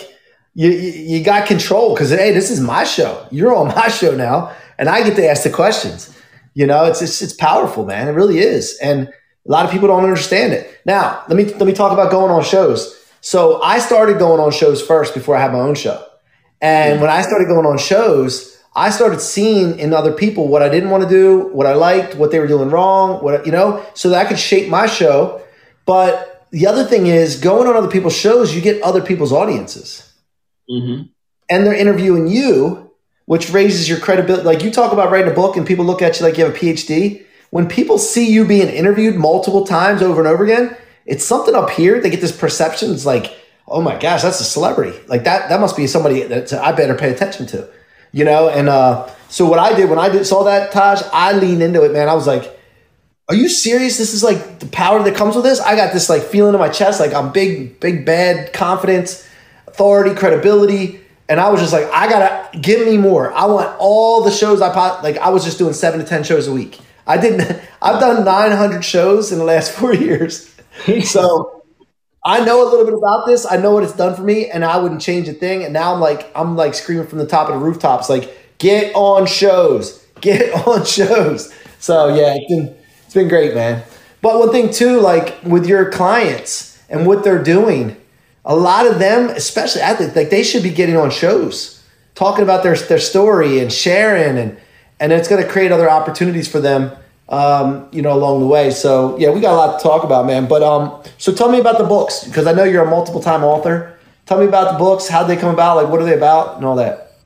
[0.53, 3.25] you you got control because hey, this is my show.
[3.31, 6.15] You're on my show now, and I get to ask the questions.
[6.53, 8.07] You know, it's it's, it's powerful, man.
[8.07, 9.11] It really is, and
[9.47, 10.79] a lot of people don't understand it.
[10.85, 12.99] Now, let me let me talk about going on shows.
[13.21, 16.05] So I started going on shows first before I had my own show.
[16.61, 20.69] And when I started going on shows, I started seeing in other people what I
[20.69, 23.85] didn't want to do, what I liked, what they were doing wrong, what you know,
[23.93, 25.41] so that I could shape my show.
[25.85, 30.09] But the other thing is going on other people's shows, you get other people's audiences.
[30.69, 31.03] Mm-hmm.
[31.49, 32.91] And they're interviewing you,
[33.25, 34.45] which raises your credibility.
[34.45, 36.55] Like you talk about writing a book and people look at you like you have
[36.55, 41.23] a PhD when people see you being interviewed multiple times over and over again, it's
[41.23, 42.01] something up here.
[42.01, 42.91] They get this perception.
[42.91, 43.31] It's like,
[43.67, 44.99] oh my gosh, that's a celebrity.
[45.05, 47.69] Like that, that must be somebody that I better pay attention to,
[48.11, 48.49] you know?
[48.49, 51.83] And uh, so what I did when I did, saw that Taj, I leaned into
[51.83, 52.09] it, man.
[52.09, 52.59] I was like,
[53.29, 53.99] are you serious?
[53.99, 55.59] This is like the power that comes with this.
[55.59, 59.29] I got this like feeling in my chest, like I'm big, big, bad confidence,
[59.67, 61.01] authority, credibility.
[61.29, 63.31] And I was just like, I gotta give me more.
[63.31, 65.03] I want all the shows I pot.
[65.03, 66.79] Like I was just doing seven to ten shows a week.
[67.05, 67.61] I didn't.
[67.81, 70.49] I've done 900 shows in the last four years.
[71.03, 71.63] So
[72.25, 73.45] I know a little bit about this.
[73.49, 75.63] I know what it's done for me, and I wouldn't change a thing.
[75.63, 78.93] And now I'm like, I'm like screaming from the top of the rooftops, like, get
[78.95, 81.53] on shows, get on shows.
[81.79, 83.83] So yeah, it's been it's been great, man.
[84.21, 87.97] But one thing too, like with your clients and what they're doing,
[88.45, 91.83] a lot of them, especially athletes, like they should be getting on shows,
[92.15, 94.57] talking about their their story and sharing, and
[95.03, 96.89] and it's going to create other opportunities for them,
[97.27, 98.71] um, you know, along the way.
[98.71, 100.47] So yeah, we got a lot to talk about, man.
[100.47, 103.43] But um, so tell me about the books because I know you're a multiple time
[103.43, 103.99] author.
[104.27, 106.65] Tell me about the books, how they come about, like what are they about, and
[106.65, 107.17] all that.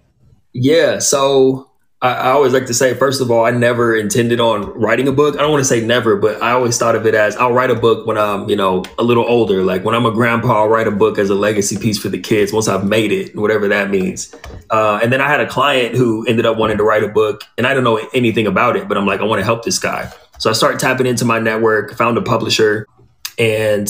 [0.54, 1.67] Yeah, so
[2.00, 5.12] I, I, always like to say, first of all, I never intended on writing a
[5.12, 5.36] book.
[5.36, 7.72] I don't want to say never, but I always thought of it as I'll write
[7.72, 9.64] a book when I'm, you know, a little older.
[9.64, 12.20] Like when I'm a grandpa, I'll write a book as a legacy piece for the
[12.20, 14.36] kids once I've made it, whatever that means.
[14.70, 17.42] Uh, and then I had a client who ended up wanting to write a book,
[17.58, 19.80] and I don't know anything about it, but I'm like, I want to help this
[19.80, 20.12] guy.
[20.38, 22.86] So I started tapping into my network, found a publisher,
[23.40, 23.90] and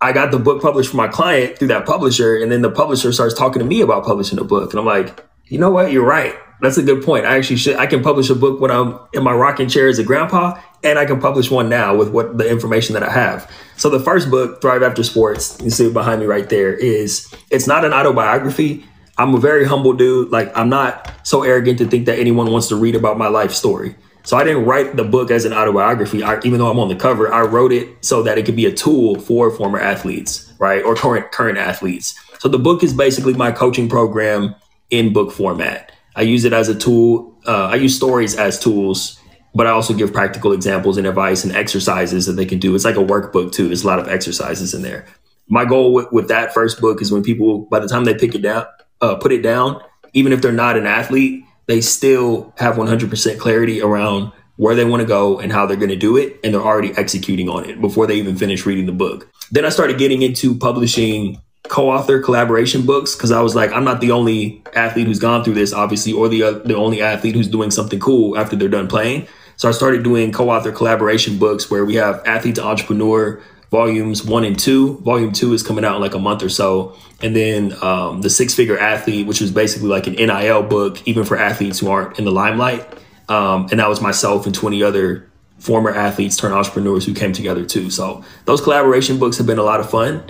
[0.00, 2.36] I got the book published for my client through that publisher.
[2.36, 4.70] And then the publisher starts talking to me about publishing a book.
[4.70, 5.90] And I'm like, you know what?
[5.90, 7.26] You're right that's a good point.
[7.26, 7.76] I actually should.
[7.76, 10.98] I can publish a book when I'm in my rocking chair as a grandpa, and
[10.98, 13.50] I can publish one now with what the information that I have.
[13.76, 17.66] So the first book, Thrive After Sports, you see behind me right there, is it's
[17.66, 18.84] not an autobiography.
[19.18, 20.30] I'm a very humble dude.
[20.30, 23.52] Like I'm not so arrogant to think that anyone wants to read about my life
[23.52, 23.94] story.
[24.22, 26.22] So I didn't write the book as an autobiography.
[26.22, 28.66] I, even though I'm on the cover, I wrote it so that it could be
[28.66, 32.18] a tool for former athletes, right, or current current athletes.
[32.38, 34.54] So the book is basically my coaching program
[34.90, 35.92] in book format.
[36.16, 37.38] I use it as a tool.
[37.46, 39.18] Uh, I use stories as tools,
[39.54, 42.74] but I also give practical examples and advice and exercises that they can do.
[42.74, 43.66] It's like a workbook too.
[43.66, 45.06] There's a lot of exercises in there.
[45.48, 48.34] My goal with, with that first book is when people, by the time they pick
[48.34, 48.66] it down,
[49.00, 49.80] uh, put it down,
[50.12, 55.00] even if they're not an athlete, they still have 100% clarity around where they want
[55.00, 56.38] to go and how they're going to do it.
[56.44, 59.30] And they're already executing on it before they even finish reading the book.
[59.50, 61.40] Then I started getting into publishing
[61.70, 65.54] co-author collaboration books because I was like, I'm not the only athlete who's gone through
[65.54, 68.88] this, obviously, or the uh, the only athlete who's doing something cool after they're done
[68.88, 69.26] playing.
[69.56, 74.42] So I started doing co-author collaboration books where we have athlete to entrepreneur volumes one
[74.44, 74.98] and two.
[74.98, 78.30] Volume two is coming out in like a month or so, and then um, the
[78.30, 82.18] six figure athlete, which was basically like an NIL book, even for athletes who aren't
[82.18, 82.84] in the limelight.
[83.28, 85.30] Um, and that was myself and 20 other
[85.60, 87.90] former athletes turned entrepreneurs who came together too.
[87.90, 90.24] So those collaboration books have been a lot of fun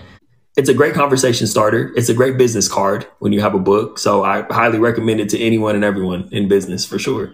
[0.56, 1.92] it's a great conversation starter.
[1.96, 3.98] It's a great business card when you have a book.
[3.98, 7.32] So I highly recommend it to anyone and everyone in business for sure.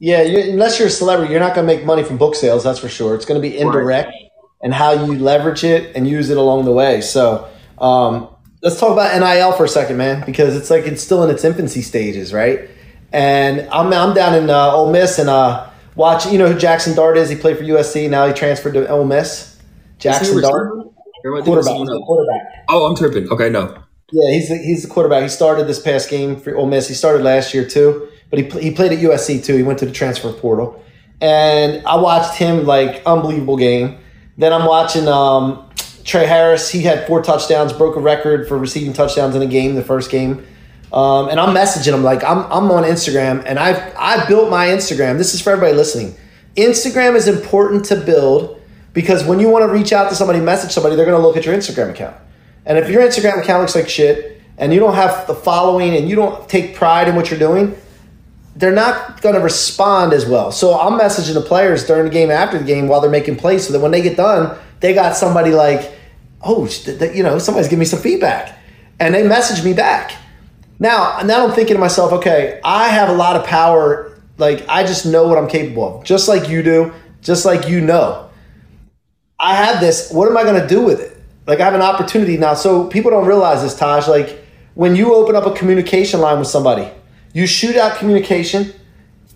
[0.00, 2.62] Yeah, you, unless you're a celebrity, you're not going to make money from book sales.
[2.62, 3.14] That's for sure.
[3.14, 4.30] It's going to be indirect right.
[4.62, 7.00] and how you leverage it and use it along the way.
[7.00, 7.48] So
[7.78, 8.28] um,
[8.62, 11.42] let's talk about NIL for a second, man, because it's like it's still in its
[11.42, 12.68] infancy stages, right?
[13.12, 16.26] And I'm I'm down in uh, Ole Miss and uh, watch.
[16.26, 17.30] You know who Jackson Dart is?
[17.30, 18.08] He played for USC.
[18.08, 19.58] Now he transferred to Ole Miss.
[19.98, 20.87] Jackson Dart
[21.22, 21.74] quarterback.
[22.06, 22.64] quarterback.
[22.68, 23.30] Oh, I'm tripping.
[23.30, 23.82] Okay, no.
[24.10, 25.22] Yeah, he's the, he's the quarterback.
[25.22, 26.88] He started this past game for Ole Miss.
[26.88, 29.56] He started last year too, but he he played at USC too.
[29.56, 30.82] He went to the transfer portal,
[31.20, 33.98] and I watched him like unbelievable game.
[34.38, 35.68] Then I'm watching um,
[36.04, 36.70] Tre Harris.
[36.70, 40.10] He had four touchdowns, broke a record for receiving touchdowns in a game, the first
[40.10, 40.46] game.
[40.90, 44.68] Um, and I'm messaging him like I'm I'm on Instagram, and I've I built my
[44.68, 45.18] Instagram.
[45.18, 46.16] This is for everybody listening.
[46.56, 48.57] Instagram is important to build
[48.98, 51.36] because when you want to reach out to somebody, message somebody, they're going to look
[51.36, 52.16] at your Instagram account.
[52.66, 56.08] And if your Instagram account looks like shit and you don't have the following and
[56.08, 57.76] you don't take pride in what you're doing,
[58.56, 60.50] they're not going to respond as well.
[60.50, 63.68] So I'm messaging the players during the game, after the game, while they're making plays,
[63.68, 65.92] so that when they get done, they got somebody like,
[66.42, 66.68] oh,
[67.14, 68.58] you know, somebody's giving me some feedback,
[68.98, 70.10] and they message me back.
[70.80, 74.20] Now, now I'm thinking to myself, okay, I have a lot of power.
[74.38, 77.80] Like I just know what I'm capable of, just like you do, just like you
[77.80, 78.27] know.
[79.40, 80.10] I have this.
[80.10, 81.16] What am I going to do with it?
[81.46, 82.54] Like I have an opportunity now.
[82.54, 84.08] So people don't realize this, Taj.
[84.08, 86.90] Like when you open up a communication line with somebody,
[87.32, 88.72] you shoot out communication.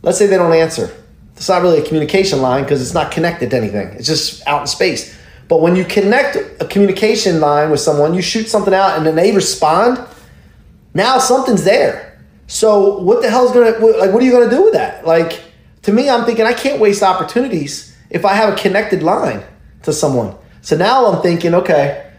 [0.02, 0.94] Let's say they don't answer.
[1.36, 3.88] It's not really a communication line because it's not connected to anything.
[3.88, 5.16] It's just out in space.
[5.48, 9.14] But when you connect a communication line with someone, you shoot something out and then
[9.14, 9.98] they respond.
[10.94, 12.20] Now something's there.
[12.46, 14.12] So what the hell's gonna like?
[14.12, 15.06] What are you gonna do with that?
[15.06, 15.40] Like
[15.82, 19.42] to me, I'm thinking I can't waste opportunities if I have a connected line
[19.82, 20.34] to someone.
[20.60, 22.10] So now I'm thinking, okay,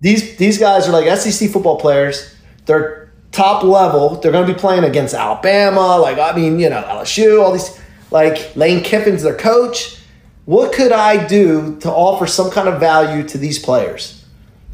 [0.00, 2.34] these these guys are like SEC football players.
[2.66, 4.16] They're top level.
[4.20, 5.96] They're going to be playing against Alabama.
[5.96, 7.42] Like I mean, you know, LSU.
[7.42, 9.98] All these like Lane Kiffin's their coach.
[10.44, 14.24] what could I do to offer some kind of value to these players?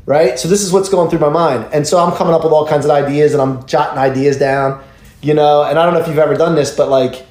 [0.04, 0.38] Right?
[0.38, 1.68] So this is what's going through my mind.
[1.72, 4.82] And so I'm coming up with all kinds of ideas and I'm jotting ideas down,
[5.22, 7.24] you know, and I don't know if you've ever done this, but like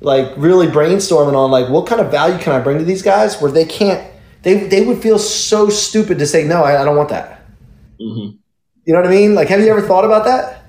[0.00, 3.40] like really brainstorming on like what kind of value can I bring to these guys
[3.40, 4.08] where they can't
[4.42, 7.44] they they would feel so stupid to say no, I, I don't want that.
[8.00, 8.36] Mm-hmm.
[8.84, 9.34] You know what I mean?
[9.34, 10.64] Like, have you ever thought about that?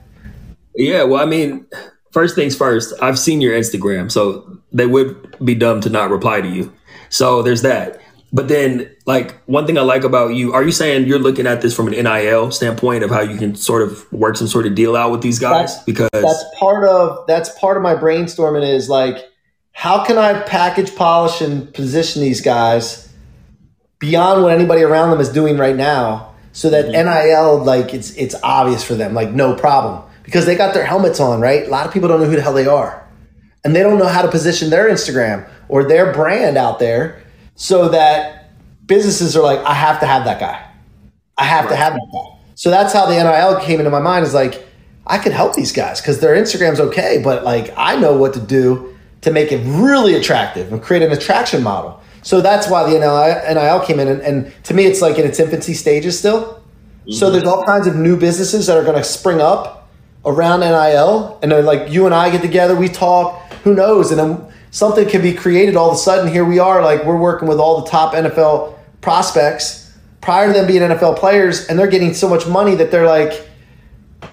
[0.75, 1.03] Yeah.
[1.03, 1.65] Well, I mean,
[2.11, 2.93] first things first.
[3.01, 6.73] I've seen your Instagram, so they would be dumb to not reply to you.
[7.09, 8.01] So there's that.
[8.31, 11.61] But then, like, one thing I like about you, are you saying you're looking at
[11.61, 14.75] this from an NIL standpoint of how you can sort of work some sort of
[14.75, 15.73] deal out with these guys?
[15.73, 19.25] That's, because that's part of that's part of my brainstorming is like,
[19.71, 23.08] how can I package, polish, and position these guys
[23.99, 27.07] beyond what anybody around them is doing right now, so that mm-hmm.
[27.07, 31.19] NIL like it's it's obvious for them, like no problem because they got their helmets
[31.19, 31.65] on, right?
[31.65, 33.07] A lot of people don't know who the hell they are,
[33.63, 37.23] and they don't know how to position their Instagram or their brand out there
[37.55, 38.51] so that
[38.85, 40.65] businesses are like, I have to have that guy.
[41.37, 41.71] I have right.
[41.71, 42.39] to have that guy.
[42.55, 44.67] So that's how the NIL came into my mind is like,
[45.07, 48.39] I could help these guys because their Instagram's okay, but like I know what to
[48.39, 51.98] do to make it really attractive and create an attraction model.
[52.21, 54.07] So that's why the NIL came in.
[54.07, 56.45] And, and to me, it's like in its infancy stages still.
[56.45, 57.11] Mm-hmm.
[57.13, 59.89] So there's all kinds of new businesses that are going to spring up
[60.25, 61.39] around NIL.
[61.41, 64.11] And they're like, you and I get together, we talk, who knows?
[64.11, 66.31] And then something can be created all of a sudden.
[66.31, 69.89] Here we are, like we're working with all the top NFL prospects
[70.21, 73.47] prior to them being NFL players, and they're getting so much money that they're like,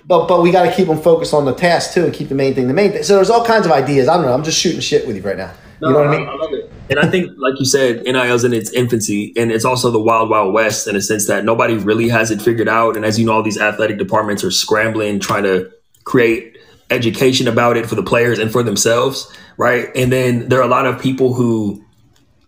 [0.05, 2.35] but but we got to keep them focused on the task too, and keep the
[2.35, 3.03] main thing the main thing.
[3.03, 4.09] So there's all kinds of ideas.
[4.09, 4.35] I don't know.
[4.35, 5.53] I'm just shooting shit with you right now.
[5.81, 6.29] No, you know what I mean?
[6.29, 6.73] I love it.
[6.89, 10.31] And I think, like you said, NIL's in its infancy, and it's also the wild,
[10.31, 12.97] wild west in a sense that nobody really has it figured out.
[12.97, 15.71] And as you know, all these athletic departments are scrambling, trying to
[16.05, 16.57] create
[16.91, 19.89] education about it for the players and for themselves right?
[19.95, 21.83] And then there are a lot of people who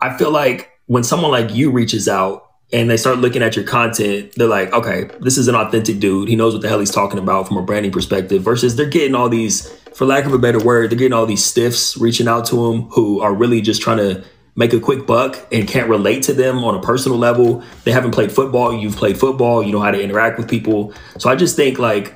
[0.01, 3.65] I feel like when someone like you reaches out and they start looking at your
[3.65, 6.29] content, they're like, okay, this is an authentic dude.
[6.29, 8.43] He knows what the hell he's talking about from a branding perspective.
[8.43, 11.45] Versus they're getting all these, for lack of a better word, they're getting all these
[11.45, 15.37] stiffs reaching out to them who are really just trying to make a quick buck
[15.51, 17.65] and can't relate to them on a personal level.
[17.83, 18.73] They haven't played football.
[18.73, 19.61] You've played football.
[19.61, 20.95] You know how to interact with people.
[21.19, 22.15] So I just think like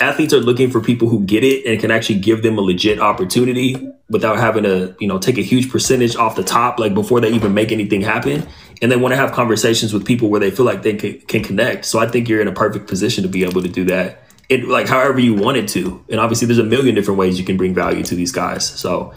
[0.00, 3.00] athletes are looking for people who get it and can actually give them a legit
[3.00, 7.22] opportunity without having to, you know, take a huge percentage off the top, like before
[7.22, 8.46] they even make anything happen.
[8.82, 11.42] And they want to have conversations with people where they feel like they can, can
[11.42, 11.86] connect.
[11.86, 14.27] So I think you're in a perfect position to be able to do that.
[14.48, 16.04] It like however you want it to.
[16.08, 18.66] And obviously there's a million different ways you can bring value to these guys.
[18.66, 19.12] So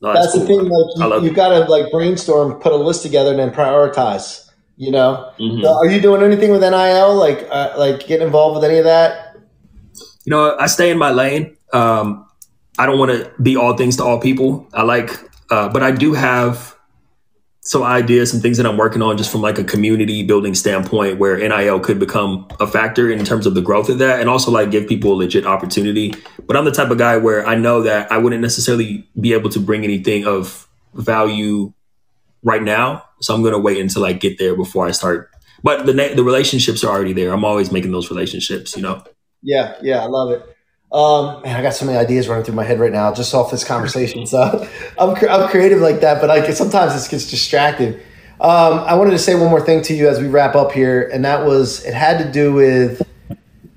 [0.00, 0.58] no, that's, that's cool.
[0.58, 1.08] the thing.
[1.08, 4.44] Like you, you got to like brainstorm, put a list together, and then prioritize.
[4.76, 5.64] You know, mm-hmm.
[5.64, 7.14] so are you doing anything with NIL?
[7.16, 9.36] Like, uh, like getting involved with any of that?
[10.24, 11.56] You know, I stay in my lane.
[11.72, 12.28] Um,
[12.78, 14.68] I don't want to be all things to all people.
[14.72, 15.10] I like,
[15.50, 16.77] uh, but I do have
[17.68, 21.18] some ideas, some things that I'm working on just from like a community building standpoint
[21.18, 24.50] where NIL could become a factor in terms of the growth of that and also
[24.50, 26.14] like give people a legit opportunity.
[26.46, 29.50] But I'm the type of guy where I know that I wouldn't necessarily be able
[29.50, 31.74] to bring anything of value
[32.42, 33.04] right now.
[33.20, 35.28] So I'm going to wait until I get there before I start.
[35.62, 37.34] But the, the relationships are already there.
[37.34, 39.04] I'm always making those relationships, you know?
[39.42, 40.56] Yeah, yeah, I love it.
[40.90, 43.50] Um, man, I got so many ideas running through my head right now just off
[43.50, 44.26] this conversation.
[44.26, 44.66] So
[44.98, 47.96] I'm, I'm creative like that, but like sometimes this gets distracted.
[48.40, 51.08] Um, I wanted to say one more thing to you as we wrap up here,
[51.12, 53.02] and that was it had to do with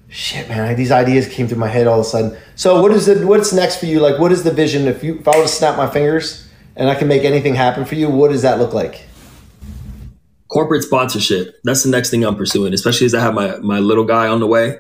[0.08, 0.76] shit, man.
[0.76, 2.38] these ideas came through my head all of a sudden.
[2.56, 3.26] So what is it?
[3.26, 4.00] What's next for you?
[4.00, 4.88] Like, what is the vision?
[4.88, 7.84] If you if I were to snap my fingers and I can make anything happen
[7.84, 9.04] for you, what does that look like?
[10.48, 11.60] Corporate sponsorship.
[11.64, 14.40] That's the next thing I'm pursuing, especially as I have my my little guy on
[14.40, 14.80] the way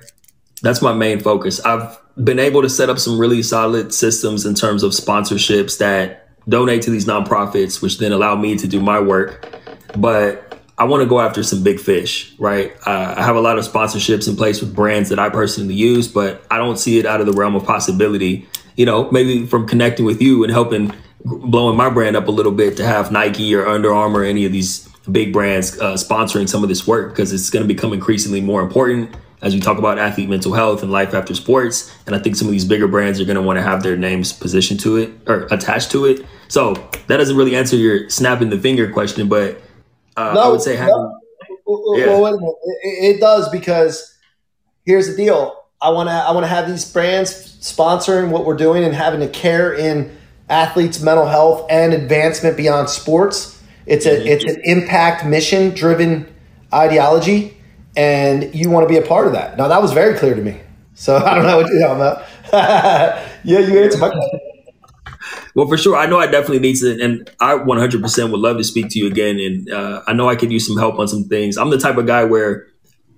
[0.62, 1.60] that's my main focus.
[1.62, 6.28] I've been able to set up some really solid systems in terms of sponsorships that
[6.50, 9.58] donate to these nonprofits, which then allow me to do my work.
[9.95, 12.74] But I want to go after some big fish, right?
[12.86, 16.08] Uh, I have a lot of sponsorships in place with brands that I personally use,
[16.08, 18.47] but I don't see it out of the realm of possibility.
[18.76, 20.93] You know, maybe from connecting with you and helping
[21.24, 24.45] blowing my brand up a little bit to have Nike or Under Armour, or any
[24.45, 27.94] of these big brands uh, sponsoring some of this work because it's going to become
[27.94, 31.92] increasingly more important as we talk about athlete mental health and life after sports.
[32.06, 33.98] And I think some of these bigger brands are going to want to have their
[33.98, 36.25] names positioned to it or attached to it.
[36.48, 36.73] So
[37.08, 39.62] that doesn't really answer your snapping the finger question, but
[40.17, 40.94] uh, no, I would say having.
[40.94, 41.17] No.
[41.96, 42.08] Yeah.
[42.08, 42.56] Well, wait a minute.
[42.83, 44.17] It, it does because
[44.85, 45.58] here's the deal.
[45.81, 47.31] I want to I want to have these brands
[47.62, 50.15] sponsoring what we're doing and having a care in
[50.50, 53.60] athletes' mental health and advancement beyond sports.
[53.85, 54.27] It's a mm-hmm.
[54.27, 56.31] it's an impact mission driven
[56.73, 57.58] ideology
[57.96, 59.58] and you want to be a part of that.
[59.58, 60.62] Now that was very clear to me.
[60.94, 62.23] So I don't know what you're talking about.
[63.44, 64.39] yeah, you answered my question.
[65.54, 65.98] Well, for sure.
[65.98, 69.08] I know I definitely need to, and I 100% would love to speak to you
[69.08, 69.39] again.
[69.39, 71.58] And uh, I know I could use some help on some things.
[71.58, 72.67] I'm the type of guy where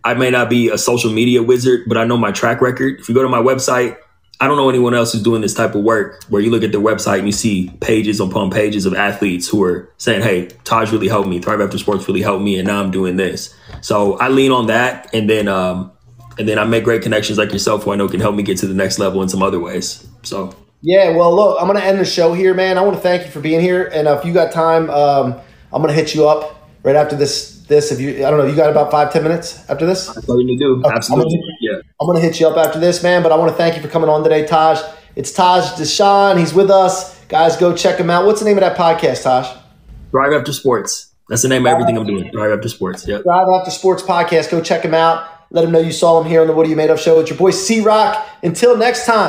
[0.03, 2.99] I may not be a social media wizard, but I know my track record.
[2.99, 3.97] If you go to my website,
[4.39, 6.71] I don't know anyone else who's doing this type of work where you look at
[6.71, 10.91] their website and you see pages upon pages of athletes who are saying, Hey, Taj
[10.91, 11.39] really helped me.
[11.39, 12.57] Thrive After Sports really helped me.
[12.57, 13.55] And now I'm doing this.
[13.81, 15.13] So I lean on that.
[15.13, 15.91] And then, um,
[16.37, 18.57] and then I make great connections like yourself who I know can help me get
[18.57, 20.05] to the next level in some other ways.
[20.23, 20.53] So
[20.85, 22.77] yeah, well, look, I'm going to end the show here, man.
[22.77, 23.85] I want to thank you for being here.
[23.93, 25.39] And uh, if you got time, um,
[25.71, 27.53] I'm going to hit you up right after this.
[27.63, 30.07] This, if you, I don't know, you got about five, ten minutes after this.
[30.07, 30.81] That's all you do.
[30.85, 30.93] Okay.
[30.93, 31.41] Absolutely.
[31.63, 31.91] I'm gonna, yeah.
[32.01, 33.23] I'm going to hit you up after this, man.
[33.23, 34.79] But I want to thank you for coming on today, Taj.
[35.15, 36.39] It's Taj Dashaun.
[36.39, 37.55] He's with us, guys.
[37.57, 38.25] Go check him out.
[38.25, 39.47] What's the name of that podcast, Taj?
[40.11, 41.11] Thrive After Sports.
[41.29, 42.31] That's the name of everything I'm doing.
[42.31, 43.07] Thrive After Sports.
[43.07, 43.21] Yeah.
[43.21, 44.51] Thrive After Sports podcast.
[44.51, 45.29] Go check him out.
[45.51, 47.19] Let him know you saw him here on the What Are You Made Of show.
[47.19, 48.25] It's your boy C-Roc.
[48.41, 49.19] Until next time.